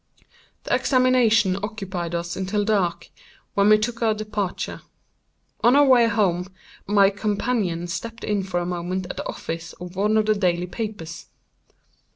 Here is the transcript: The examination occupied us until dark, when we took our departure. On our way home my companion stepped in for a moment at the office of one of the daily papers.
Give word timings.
The 0.63 0.73
examination 0.73 1.57
occupied 1.61 2.15
us 2.15 2.35
until 2.35 2.65
dark, 2.65 3.09
when 3.53 3.69
we 3.69 3.77
took 3.77 4.01
our 4.01 4.15
departure. 4.15 4.81
On 5.63 5.75
our 5.75 5.85
way 5.85 6.07
home 6.07 6.47
my 6.87 7.11
companion 7.11 7.85
stepped 7.85 8.23
in 8.23 8.41
for 8.41 8.59
a 8.59 8.65
moment 8.65 9.05
at 9.11 9.17
the 9.17 9.27
office 9.27 9.73
of 9.73 9.95
one 9.95 10.17
of 10.17 10.25
the 10.25 10.33
daily 10.33 10.65
papers. 10.65 11.27